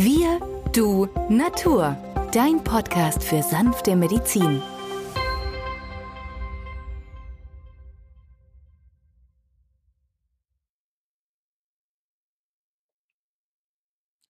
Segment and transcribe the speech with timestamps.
[0.00, 0.38] Wir,
[0.72, 1.96] du, Natur.
[2.32, 4.62] Dein Podcast für sanfte Medizin.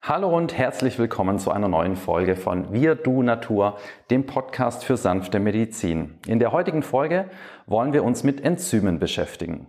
[0.00, 3.77] Hallo und herzlich willkommen zu einer neuen Folge von Wir, du, Natur,
[4.11, 6.19] dem Podcast für sanfte Medizin.
[6.27, 7.29] In der heutigen Folge
[7.66, 9.66] wollen wir uns mit Enzymen beschäftigen.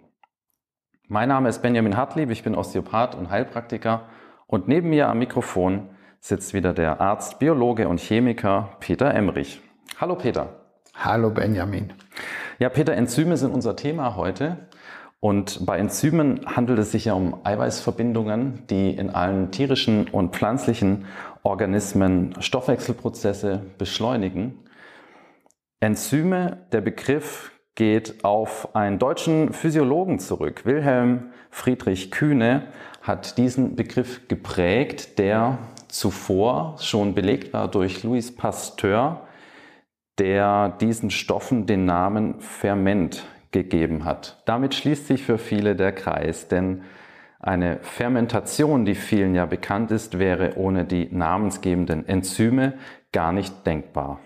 [1.09, 4.07] Mein Name ist Benjamin Hartlieb, ich bin Osteopath und Heilpraktiker
[4.49, 9.61] und neben mir am Mikrofon sitzt wieder der Arzt, Biologe und Chemiker Peter Emrich.
[9.99, 10.49] Hallo Peter.
[10.93, 11.93] Hallo Benjamin.
[12.59, 14.57] Ja, Peter, Enzyme sind unser Thema heute.
[15.21, 21.05] Und bei Enzymen handelt es sich ja um Eiweißverbindungen, die in allen tierischen und pflanzlichen
[21.43, 24.59] Organismen Stoffwechselprozesse beschleunigen.
[25.81, 30.65] Enzyme, der Begriff geht auf einen deutschen Physiologen zurück.
[30.65, 32.63] Wilhelm Friedrich Kühne
[33.01, 35.59] hat diesen Begriff geprägt, der
[35.89, 39.27] zuvor schon belegt war durch Louis Pasteur,
[40.17, 44.41] der diesen Stoffen den Namen Ferment gegeben hat.
[44.45, 46.83] Damit schließt sich für viele der Kreis, denn
[47.39, 52.73] eine Fermentation, die vielen ja bekannt ist, wäre ohne die namensgebenden Enzyme
[53.11, 54.19] gar nicht denkbar.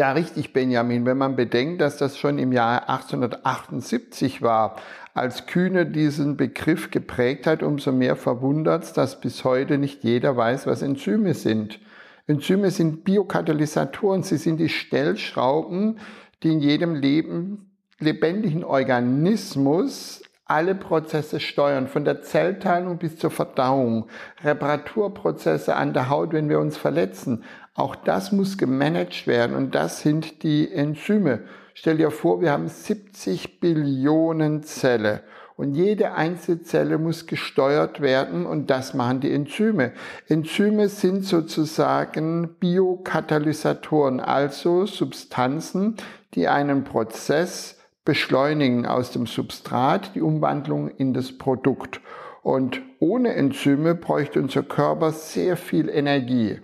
[0.00, 1.06] Ja, richtig, Benjamin.
[1.06, 4.76] Wenn man bedenkt, dass das schon im Jahr 1878 war,
[5.12, 10.36] als Kühne diesen Begriff geprägt hat, umso mehr verwundert es, dass bis heute nicht jeder
[10.36, 11.80] weiß, was Enzyme sind.
[12.28, 14.22] Enzyme sind Biokatalysatoren.
[14.22, 15.98] Sie sind die Stellschrauben,
[16.44, 24.06] die in jedem Leben, lebendigen Organismus alle Prozesse steuern, von der Zellteilung bis zur Verdauung,
[24.42, 27.44] Reparaturprozesse an der Haut, wenn wir uns verletzen,
[27.78, 31.44] auch das muss gemanagt werden und das sind die Enzyme.
[31.74, 35.22] Stell dir vor, wir haben 70 Billionen Zelle
[35.54, 39.92] und jede einzelne Zelle muss gesteuert werden und das machen die Enzyme.
[40.26, 45.96] Enzyme sind sozusagen Biokatalysatoren, also Substanzen,
[46.34, 52.00] die einen Prozess beschleunigen aus dem Substrat, die Umwandlung in das Produkt.
[52.42, 56.60] Und ohne Enzyme bräuchte unser Körper sehr viel Energie.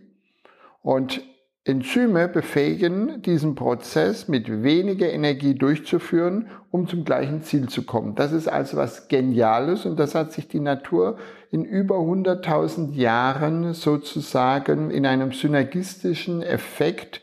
[0.84, 1.22] Und
[1.64, 8.14] Enzyme befähigen diesen Prozess mit weniger Energie durchzuführen, um zum gleichen Ziel zu kommen.
[8.16, 11.16] Das ist also was Geniales und das hat sich die Natur
[11.50, 17.22] in über 100.000 Jahren sozusagen in einem synergistischen Effekt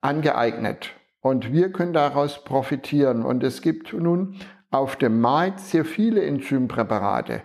[0.00, 0.94] angeeignet.
[1.20, 3.22] Und wir können daraus profitieren.
[3.22, 4.36] Und es gibt nun
[4.70, 7.42] auf dem Markt sehr viele Enzympräparate.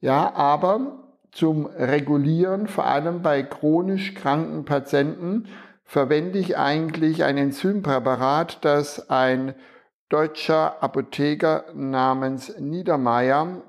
[0.00, 5.48] Ja, aber zum Regulieren, vor allem bei chronisch kranken Patienten,
[5.84, 9.54] verwende ich eigentlich ein Enzympräparat, das ein
[10.08, 13.62] deutscher Apotheker namens Niedermeyer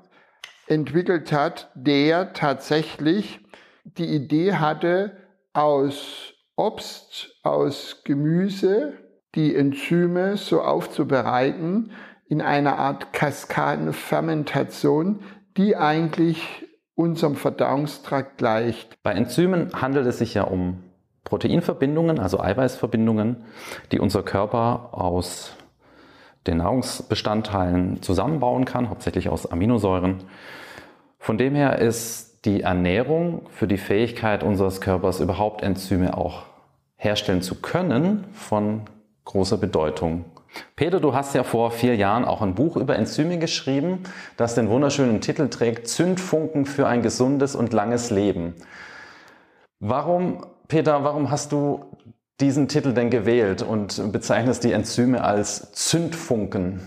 [0.66, 3.40] entwickelt hat, der tatsächlich
[3.84, 5.16] die Idee hatte,
[5.52, 8.92] aus Obst, aus Gemüse
[9.34, 11.90] die Enzyme so aufzubereiten
[12.28, 15.24] in einer Art Kaskadenfermentation,
[15.56, 16.63] die eigentlich
[16.94, 19.02] unserem Verdauungstrakt gleicht.
[19.02, 20.82] Bei Enzymen handelt es sich ja um
[21.24, 23.44] Proteinverbindungen, also Eiweißverbindungen,
[23.92, 25.56] die unser Körper aus
[26.46, 30.24] den Nahrungsbestandteilen zusammenbauen kann, hauptsächlich aus Aminosäuren.
[31.18, 36.44] Von dem her ist die Ernährung für die Fähigkeit unseres Körpers überhaupt Enzyme auch
[36.96, 38.82] herstellen zu können von
[39.24, 40.26] großer Bedeutung.
[40.76, 44.04] Peter, du hast ja vor vier Jahren auch ein Buch über Enzyme geschrieben,
[44.36, 48.54] das den wunderschönen Titel trägt Zündfunken für ein gesundes und langes Leben.
[49.80, 51.84] Warum, Peter, warum hast du
[52.40, 56.80] diesen Titel denn gewählt und bezeichnest die Enzyme als Zündfunken?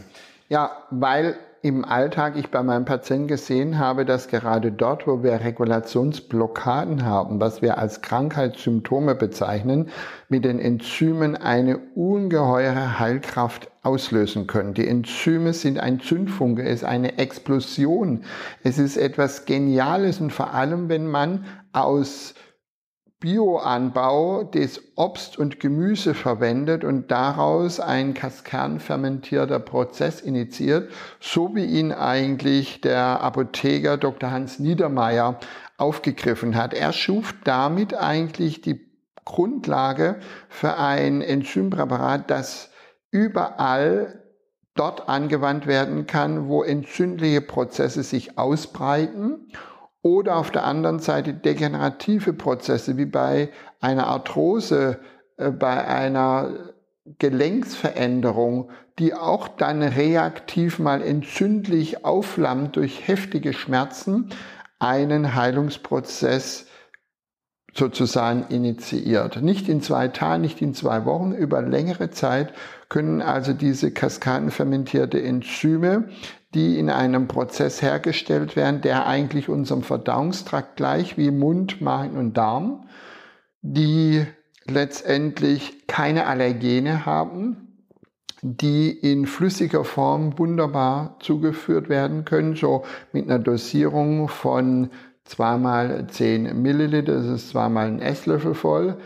[0.50, 5.42] Ja, weil im Alltag ich bei meinem Patienten gesehen habe, dass gerade dort, wo wir
[5.42, 9.90] Regulationsblockaden haben, was wir als Krankheitssymptome bezeichnen,
[10.30, 14.74] mit den Enzymen eine ungeheure Heilkraft auslösen können.
[14.74, 18.24] Die Enzyme sind ein Zündfunke, es ist eine Explosion,
[18.64, 22.34] es ist etwas Geniales und vor allem, wenn man aus
[23.20, 31.92] Bioanbau des Obst und Gemüse verwendet und daraus ein kaskernfermentierter Prozess initiiert, so wie ihn
[31.92, 34.30] eigentlich der Apotheker Dr.
[34.30, 35.40] Hans Niedermeyer
[35.78, 36.76] aufgegriffen hat.
[36.76, 38.88] Er schuf damit eigentlich die
[39.26, 42.70] Grundlage für ein Enzympräparat, das
[43.10, 44.24] überall
[44.76, 49.48] dort angewandt werden kann, wo entzündliche Prozesse sich ausbreiten
[50.08, 53.50] oder auf der anderen Seite degenerative Prozesse wie bei
[53.82, 55.00] einer Arthrose,
[55.36, 56.74] äh, bei einer
[57.20, 64.30] Gelenksveränderung, die auch dann reaktiv mal entzündlich aufflammt durch heftige Schmerzen,
[64.80, 66.68] einen Heilungsprozess
[67.74, 69.42] sozusagen initiiert.
[69.42, 72.54] Nicht in zwei Tagen, nicht in zwei Wochen, über längere Zeit
[72.90, 76.10] können also diese kaskadenfermentierte Enzyme,
[76.54, 82.38] die in einem Prozess hergestellt werden, der eigentlich unserem Verdauungstrakt gleich wie Mund, Magen und
[82.38, 82.88] Darm,
[83.62, 84.26] die
[84.66, 87.68] letztendlich keine Allergene haben,
[88.42, 94.90] die in flüssiger Form wunderbar zugeführt werden können, so mit einer Dosierung von
[95.26, 98.98] zweimal 10 Milliliter, das ist zweimal ein Esslöffel voll,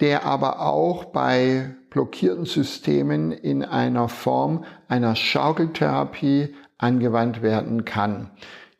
[0.00, 8.30] der aber auch bei blockierten Systemen in einer Form einer Schaukeltherapie angewandt werden kann.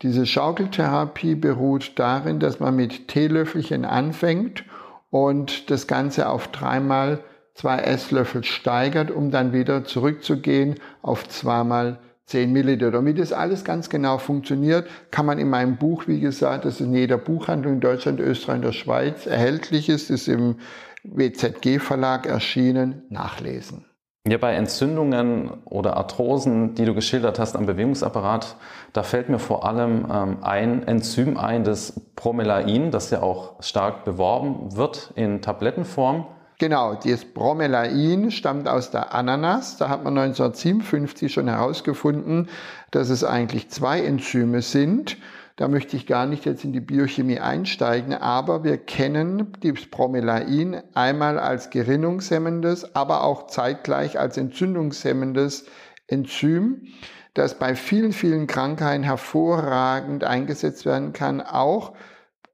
[0.03, 4.65] Diese Schaukeltherapie beruht darin, dass man mit Teelöffelchen anfängt
[5.09, 7.21] und das Ganze auf dreimal
[7.55, 12.91] zwei Esslöffel steigert, um dann wieder zurückzugehen auf zweimal 10 Milliliter.
[12.91, 16.93] Damit das alles ganz genau funktioniert, kann man in meinem Buch, wie gesagt, das in
[16.93, 20.57] jeder Buchhandlung in Deutschland, Österreich und der Schweiz erhältlich ist, ist im
[21.05, 23.85] WZG Verlag erschienen, nachlesen.
[24.29, 28.57] Ja, bei Entzündungen oder Arthrosen, die du geschildert hast am Bewegungsapparat,
[28.93, 34.05] da fällt mir vor allem ähm, ein Enzym ein, das Bromelain, das ja auch stark
[34.05, 36.27] beworben wird in Tablettenform.
[36.59, 39.77] Genau, das Bromelain stammt aus der Ananas.
[39.77, 42.49] Da hat man 1957 schon herausgefunden,
[42.91, 45.19] dass es eigentlich zwei Enzyme sind.
[45.57, 50.83] Da möchte ich gar nicht jetzt in die Biochemie einsteigen, aber wir kennen das Bromelain
[50.95, 55.67] einmal als gerinnungshemmendes, aber auch zeitgleich als entzündungshemmendes
[56.07, 56.89] Enzym,
[57.35, 61.93] das bei vielen, vielen Krankheiten hervorragend eingesetzt werden kann, auch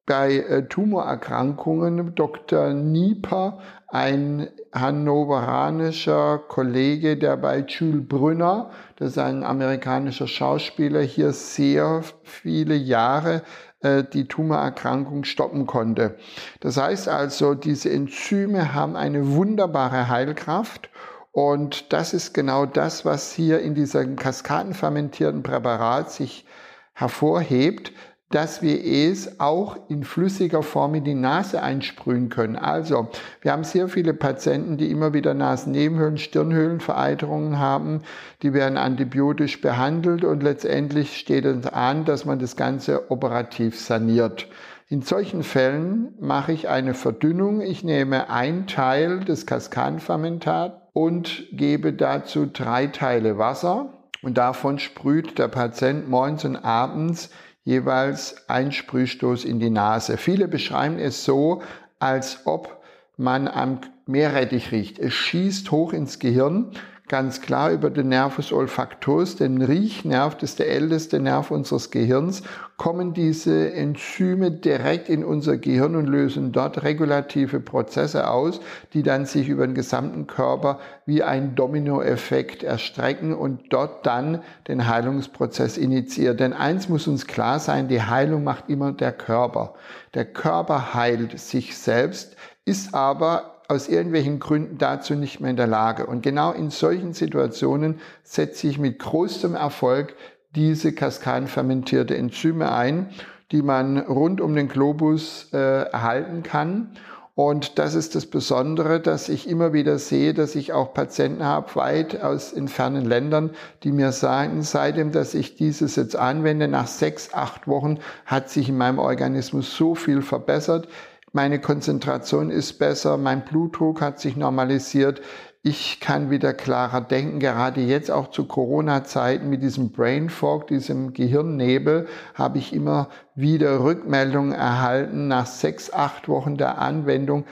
[0.06, 2.72] bei äh, Tumorerkrankungen Dr.
[2.72, 3.60] Nieper,
[3.92, 12.74] ein hannoveranischer Kollege, der bei Jules Brünner, das ist ein amerikanischer Schauspieler, hier sehr viele
[12.74, 13.42] Jahre
[13.82, 16.16] äh, die Tumorerkrankung stoppen konnte.
[16.60, 20.88] Das heißt also, diese Enzyme haben eine wunderbare Heilkraft
[21.30, 26.46] und das ist genau das, was hier in diesem kaskadenfermentierten Präparat sich
[26.94, 27.92] hervorhebt,
[28.32, 32.56] dass wir es auch in flüssiger Form in die Nase einsprühen können.
[32.56, 33.08] Also,
[33.42, 38.02] wir haben sehr viele Patienten, die immer wieder Nasennebenhöhlen, Stirnhöhlenvereiterungen haben.
[38.42, 44.48] Die werden antibiotisch behandelt und letztendlich steht es an, dass man das Ganze operativ saniert.
[44.88, 47.60] In solchen Fällen mache ich eine Verdünnung.
[47.60, 53.94] Ich nehme ein Teil des Kaskanfermentat und gebe dazu drei Teile Wasser.
[54.22, 57.30] Und davon sprüht der Patient morgens und abends
[57.64, 60.16] jeweils ein Sprühstoß in die Nase.
[60.16, 61.62] Viele beschreiben es so,
[61.98, 62.82] als ob
[63.16, 64.98] man am Meerrettich riecht.
[64.98, 66.72] Es schießt hoch ins Gehirn
[67.12, 72.42] ganz klar über den Nervus olfactus, den Riechnerv, das ist der älteste Nerv unseres Gehirns,
[72.78, 78.60] kommen diese Enzyme direkt in unser Gehirn und lösen dort regulative Prozesse aus,
[78.94, 84.88] die dann sich über den gesamten Körper wie ein Dominoeffekt erstrecken und dort dann den
[84.88, 86.38] Heilungsprozess initiieren.
[86.38, 89.74] Denn eins muss uns klar sein, die Heilung macht immer der Körper.
[90.14, 95.66] Der Körper heilt sich selbst, ist aber aus irgendwelchen Gründen dazu nicht mehr in der
[95.66, 96.06] Lage.
[96.06, 100.14] Und genau in solchen Situationen setze ich mit großem Erfolg
[100.54, 103.10] diese kaskadenfermentierte Enzyme ein,
[103.50, 106.96] die man rund um den Globus äh, erhalten kann.
[107.34, 111.74] Und das ist das Besondere, dass ich immer wieder sehe, dass ich auch Patienten habe,
[111.76, 113.50] weit aus in Ländern,
[113.84, 118.68] die mir sagen, seitdem, dass ich dieses jetzt anwende, nach sechs, acht Wochen hat sich
[118.68, 120.88] in meinem Organismus so viel verbessert
[121.32, 125.22] meine Konzentration ist besser, mein Blutdruck hat sich normalisiert,
[125.64, 131.12] ich kann wieder klarer denken, gerade jetzt auch zu Corona-Zeiten mit diesem Brain Fog, diesem
[131.12, 137.44] Gehirnnebel, habe ich immer wieder Rückmeldungen erhalten nach sechs, acht Wochen der Anwendung,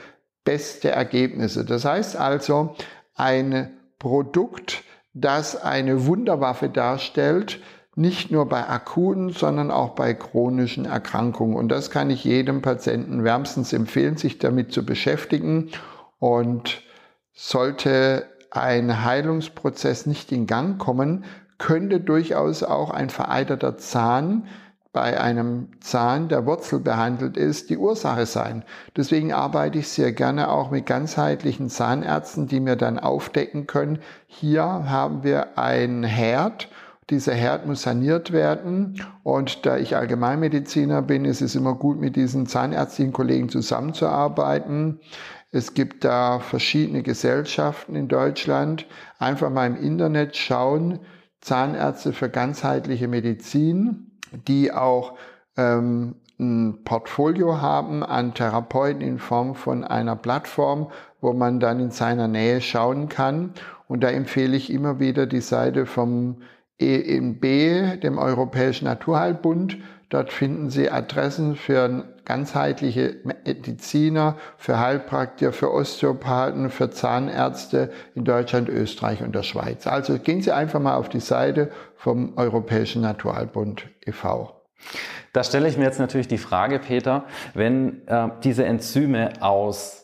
[0.43, 1.63] beste Ergebnisse.
[1.63, 2.75] Das heißt also,
[3.15, 4.83] ein Produkt,
[5.13, 7.61] das eine Wunderwaffe darstellt,
[8.01, 11.55] nicht nur bei akuten, sondern auch bei chronischen Erkrankungen.
[11.55, 15.69] Und das kann ich jedem Patienten wärmstens empfehlen, sich damit zu beschäftigen.
[16.19, 16.81] Und
[17.33, 21.23] sollte ein Heilungsprozess nicht in Gang kommen,
[21.57, 24.47] könnte durchaus auch ein vereiterter Zahn
[24.93, 28.65] bei einem Zahn, der Wurzel behandelt ist, die Ursache sein.
[28.97, 34.63] Deswegen arbeite ich sehr gerne auch mit ganzheitlichen Zahnärzten, die mir dann aufdecken können, hier
[34.63, 36.67] haben wir einen Herd
[37.11, 39.05] dieser Herd muss saniert werden.
[39.23, 44.99] Und da ich Allgemeinmediziner bin, ist es immer gut, mit diesen zahnärztlichen Kollegen zusammenzuarbeiten.
[45.51, 48.87] Es gibt da verschiedene Gesellschaften in Deutschland.
[49.19, 50.99] Einfach mal im Internet schauen,
[51.41, 54.11] Zahnärzte für ganzheitliche Medizin,
[54.47, 55.17] die auch
[55.57, 60.89] ähm, ein Portfolio haben an Therapeuten in Form von einer Plattform,
[61.19, 63.53] wo man dann in seiner Nähe schauen kann.
[63.87, 66.37] Und da empfehle ich immer wieder die Seite vom
[66.81, 69.77] EMB, dem Europäischen Naturheilbund.
[70.09, 78.67] Dort finden Sie Adressen für ganzheitliche Mediziner, für Heilpraktiker, für Osteopathen, für Zahnärzte in Deutschland,
[78.67, 79.87] Österreich und der Schweiz.
[79.87, 84.61] Also gehen Sie einfach mal auf die Seite vom Europäischen Naturheilbund e.V.
[85.33, 87.23] Da stelle ich mir jetzt natürlich die Frage, Peter,
[87.53, 90.03] wenn äh, diese Enzyme aus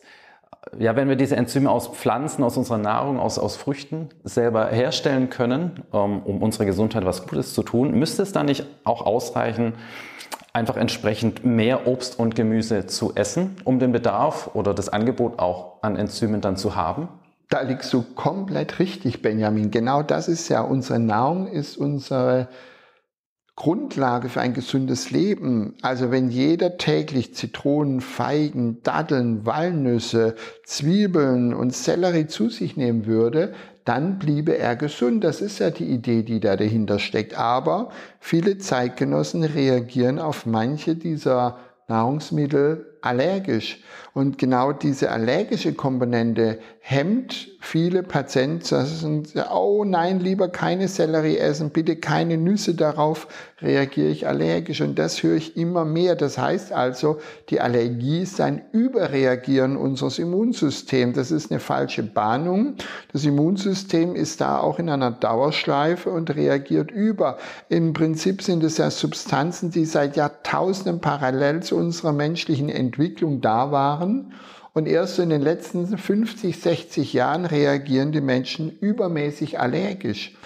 [0.78, 5.30] ja, wenn wir diese Enzyme aus Pflanzen, aus unserer Nahrung, aus, aus Früchten selber herstellen
[5.30, 9.74] können, ähm, um unserer Gesundheit was Gutes zu tun, müsste es dann nicht auch ausreichen,
[10.52, 15.82] einfach entsprechend mehr Obst und Gemüse zu essen, um den Bedarf oder das Angebot auch
[15.82, 17.08] an Enzymen dann zu haben?
[17.48, 19.70] Da liegst du komplett richtig, Benjamin.
[19.70, 22.48] Genau das ist ja unsere Nahrung, ist unsere
[23.58, 25.74] Grundlage für ein gesundes Leben.
[25.82, 33.52] Also wenn jeder täglich Zitronen, Feigen, Datteln, Walnüsse, Zwiebeln und Sellerie zu sich nehmen würde,
[33.84, 35.24] dann bliebe er gesund.
[35.24, 37.36] Das ist ja die Idee, die da dahinter steckt.
[37.36, 43.82] Aber viele Zeitgenossen reagieren auf manche dieser Nahrungsmittel allergisch.
[44.14, 51.96] Und genau diese allergische Komponente hemmt viele Patienten, oh nein, lieber keine Sellerie essen, bitte
[51.96, 53.28] keine Nüsse, darauf
[53.60, 54.80] reagiere ich allergisch.
[54.80, 56.16] Und das höre ich immer mehr.
[56.16, 57.18] Das heißt also,
[57.50, 61.16] die Allergie ist ein Überreagieren unseres Immunsystems.
[61.16, 62.74] Das ist eine falsche Bahnung.
[63.12, 67.38] Das Immunsystem ist da auch in einer Dauerschleife und reagiert über.
[67.68, 73.40] Im Prinzip sind es ja Substanzen, die seit Jahrtausenden parallel zu unserer menschlichen Entwicklung Entwicklung
[73.40, 74.32] da waren.
[74.72, 80.36] Und erst in den letzten 50, 60 Jahren reagieren die Menschen übermäßig allergisch.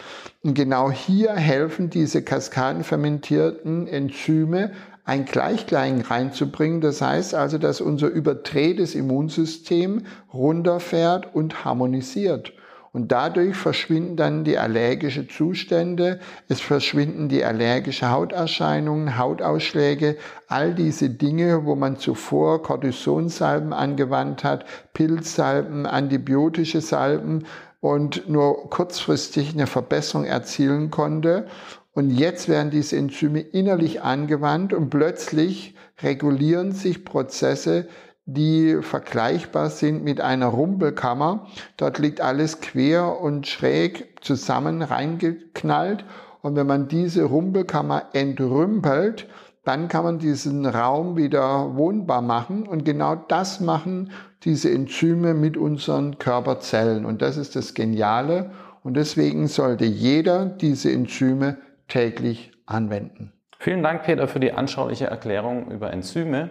[0.43, 4.73] Und genau hier helfen diese kaskadenfermentierten Enzyme,
[5.05, 6.81] ein Gleichgleich reinzubringen.
[6.81, 12.53] Das heißt also, dass unser überdrehtes Immunsystem runterfährt und harmonisiert.
[12.95, 21.09] Und dadurch verschwinden dann die allergischen Zustände, es verschwinden die allergischen Hauterscheinungen, Hautausschläge, all diese
[21.09, 27.47] Dinge, wo man zuvor Cortisonsalben angewandt hat, Pilzsalben, antibiotische Salben
[27.81, 31.47] und nur kurzfristig eine Verbesserung erzielen konnte.
[31.95, 37.89] Und jetzt werden diese Enzyme innerlich angewandt und plötzlich regulieren sich Prozesse,
[38.25, 41.47] die vergleichbar sind mit einer Rumpelkammer.
[41.77, 46.05] Dort liegt alles quer und schräg zusammen reingeknallt.
[46.41, 49.29] Und wenn man diese Rumpelkammer entrümpelt,
[49.65, 52.67] dann kann man diesen Raum wieder wohnbar machen.
[52.67, 54.11] Und genau das machen
[54.45, 57.05] diese Enzyme mit unseren Körperzellen.
[57.05, 58.51] Und das ist das Geniale.
[58.83, 63.33] Und deswegen sollte jeder diese Enzyme täglich anwenden.
[63.59, 66.51] Vielen Dank, Peter, für die anschauliche Erklärung über Enzyme.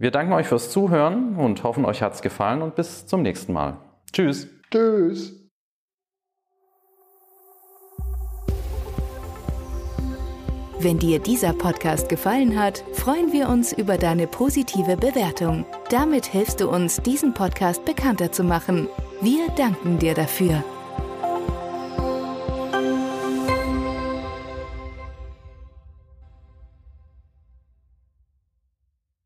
[0.00, 3.52] Wir danken euch fürs Zuhören und hoffen, euch hat es gefallen und bis zum nächsten
[3.52, 3.76] Mal.
[4.10, 4.48] Tschüss.
[4.70, 5.36] Tschüss.
[10.78, 15.66] Wenn dir dieser Podcast gefallen hat, freuen wir uns über deine positive Bewertung.
[15.90, 18.88] Damit hilfst du uns, diesen Podcast bekannter zu machen.
[19.20, 20.64] Wir danken dir dafür.